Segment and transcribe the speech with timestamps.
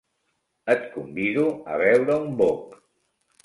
[0.75, 1.45] Et convido
[1.75, 2.77] a beure un boc.